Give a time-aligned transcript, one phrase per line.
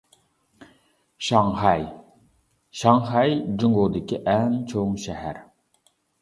[1.27, 1.85] شاڭخەي
[2.79, 5.41] شاڭخەي جۇڭگودىكى ئەڭ چوڭ شەھەر.